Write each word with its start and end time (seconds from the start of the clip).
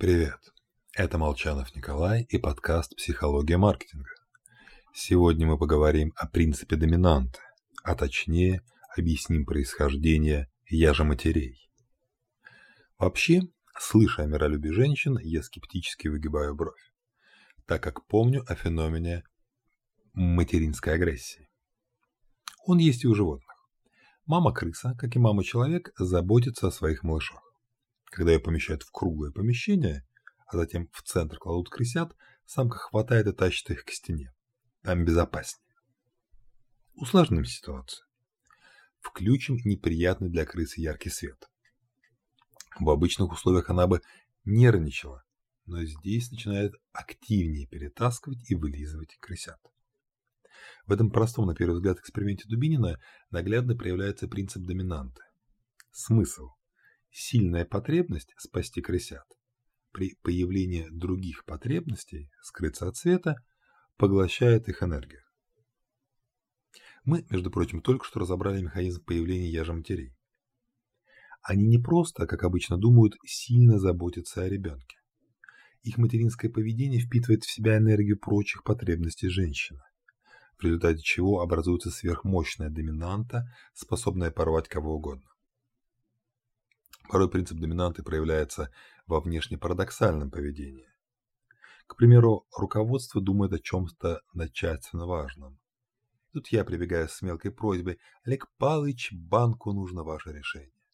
Привет! 0.00 0.38
Это 0.94 1.18
Молчанов 1.18 1.74
Николай 1.74 2.22
и 2.22 2.38
подкаст 2.38 2.94
«Психология 2.94 3.56
маркетинга». 3.56 4.08
Сегодня 4.94 5.44
мы 5.44 5.58
поговорим 5.58 6.12
о 6.14 6.28
принципе 6.28 6.76
доминанты, 6.76 7.40
а 7.82 7.96
точнее 7.96 8.62
объясним 8.96 9.44
происхождение 9.44 10.48
яжа-матерей. 10.68 11.68
Вообще, 12.96 13.40
слыша 13.76 14.22
о 14.22 14.26
миролюбии 14.26 14.70
женщин, 14.70 15.18
я 15.18 15.42
скептически 15.42 16.06
выгибаю 16.06 16.54
бровь, 16.54 16.92
так 17.66 17.82
как 17.82 18.06
помню 18.06 18.44
о 18.46 18.54
феномене 18.54 19.24
материнской 20.12 20.94
агрессии. 20.94 21.48
Он 22.66 22.78
есть 22.78 23.02
и 23.02 23.08
у 23.08 23.16
животных. 23.16 23.66
Мама-крыса, 24.26 24.94
как 24.96 25.16
и 25.16 25.18
мама-человек, 25.18 25.90
заботится 25.98 26.68
о 26.68 26.70
своих 26.70 27.02
малышах. 27.02 27.47
Когда 28.10 28.32
ее 28.32 28.40
помещают 28.40 28.82
в 28.82 28.90
круглое 28.90 29.30
помещение, 29.30 30.06
а 30.46 30.56
затем 30.56 30.88
в 30.92 31.02
центр 31.02 31.38
кладут 31.38 31.68
крысят, 31.68 32.16
самка 32.46 32.78
хватает 32.78 33.26
и 33.26 33.32
тащит 33.32 33.70
их 33.70 33.84
к 33.84 33.90
стене. 33.90 34.32
Там 34.82 35.04
безопаснее. 35.04 35.64
Усложним 36.94 37.44
ситуацию. 37.44 38.06
Включим 39.00 39.56
неприятный 39.64 40.30
для 40.30 40.44
крысы 40.44 40.80
яркий 40.80 41.10
свет. 41.10 41.48
В 42.80 42.88
обычных 42.90 43.30
условиях 43.32 43.70
она 43.70 43.86
бы 43.86 44.00
нервничала, 44.44 45.22
но 45.66 45.84
здесь 45.84 46.30
начинает 46.30 46.72
активнее 46.92 47.66
перетаскивать 47.66 48.50
и 48.50 48.54
вылизывать 48.54 49.16
крысят. 49.20 49.60
В 50.86 50.92
этом 50.92 51.10
простом, 51.10 51.46
на 51.46 51.54
первый 51.54 51.74
взгляд, 51.74 51.98
эксперименте 51.98 52.48
Дубинина 52.48 52.98
наглядно 53.30 53.76
проявляется 53.76 54.26
принцип 54.26 54.62
доминанты. 54.62 55.20
Смысл 55.92 56.50
сильная 57.10 57.64
потребность 57.64 58.34
спасти 58.36 58.80
крысят 58.80 59.26
при 59.92 60.16
появлении 60.22 60.86
других 60.90 61.44
потребностей 61.44 62.30
скрыться 62.40 62.88
от 62.88 62.96
света 62.96 63.36
поглощает 63.96 64.68
их 64.68 64.82
энергию. 64.82 65.22
Мы, 67.04 67.26
между 67.30 67.50
прочим, 67.50 67.80
только 67.80 68.04
что 68.04 68.20
разобрали 68.20 68.62
механизм 68.62 69.04
появления 69.04 69.50
яжематерей. 69.50 70.14
Они 71.42 71.66
не 71.66 71.78
просто, 71.78 72.26
как 72.26 72.44
обычно 72.44 72.76
думают, 72.76 73.16
сильно 73.24 73.78
заботятся 73.78 74.42
о 74.42 74.48
ребенке. 74.48 74.98
Их 75.82 75.96
материнское 75.96 76.50
поведение 76.50 77.00
впитывает 77.00 77.44
в 77.44 77.50
себя 77.50 77.78
энергию 77.78 78.18
прочих 78.18 78.62
потребностей 78.62 79.28
женщины, 79.28 79.80
в 80.58 80.62
результате 80.62 81.00
чего 81.02 81.40
образуется 81.40 81.90
сверхмощная 81.90 82.68
доминанта, 82.68 83.50
способная 83.74 84.30
порвать 84.30 84.68
кого 84.68 84.96
угодно. 84.96 85.28
Порой 87.08 87.30
принцип 87.30 87.58
доминанты 87.58 88.02
проявляется 88.02 88.70
во 89.06 89.20
внешне 89.20 89.56
парадоксальном 89.56 90.30
поведении. 90.30 90.88
К 91.86 91.96
примеру, 91.96 92.46
руководство 92.54 93.22
думает 93.22 93.54
о 93.54 93.58
чем-то 93.58 94.20
начальственно 94.34 95.06
важном. 95.06 95.58
Тут 96.34 96.48
я 96.48 96.64
прибегаю 96.64 97.08
с 97.08 97.22
мелкой 97.22 97.50
просьбой 97.50 97.98
«Олег 98.24 98.46
Палыч, 98.58 99.10
банку 99.12 99.72
нужно 99.72 100.04
ваше 100.04 100.32
решение». 100.32 100.84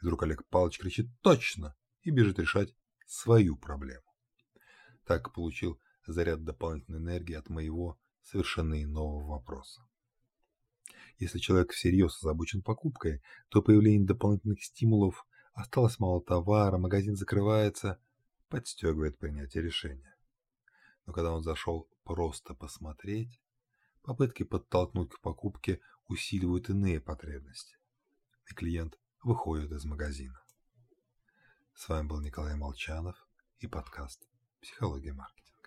И 0.00 0.04
вдруг 0.04 0.22
Олег 0.22 0.46
Палыч 0.48 0.78
кричит 0.78 1.06
«Точно!» 1.22 1.74
и 2.02 2.10
бежит 2.10 2.38
решать 2.38 2.74
свою 3.06 3.56
проблему. 3.56 4.04
Так 5.06 5.32
получил 5.32 5.80
заряд 6.06 6.44
дополнительной 6.44 6.98
энергии 6.98 7.34
от 7.34 7.48
моего 7.48 7.98
совершенно 8.22 8.82
иного 8.82 9.26
вопроса. 9.26 9.80
Если 11.18 11.38
человек 11.38 11.72
всерьез 11.72 12.18
озабочен 12.18 12.62
покупкой, 12.62 13.22
то 13.48 13.62
появление 13.62 14.06
дополнительных 14.06 14.62
стимулов 14.62 15.26
Осталось 15.58 15.98
мало 15.98 16.20
товара, 16.20 16.78
магазин 16.78 17.16
закрывается, 17.16 18.00
подстегивает 18.48 19.18
принятие 19.18 19.60
решения. 19.60 20.16
Но 21.04 21.12
когда 21.12 21.32
он 21.32 21.42
зашел 21.42 21.88
просто 22.04 22.54
посмотреть, 22.54 23.40
попытки 24.02 24.44
подтолкнуть 24.44 25.10
к 25.10 25.20
покупке 25.20 25.80
усиливают 26.06 26.70
иные 26.70 27.00
потребности, 27.00 27.76
и 28.48 28.54
клиент 28.54 29.00
выходит 29.24 29.72
из 29.72 29.84
магазина. 29.84 30.40
С 31.74 31.88
вами 31.88 32.06
был 32.06 32.20
Николай 32.20 32.54
Молчанов 32.54 33.28
и 33.58 33.66
подкаст 33.66 34.28
«Психология 34.60 35.12
маркетинга». 35.12 35.57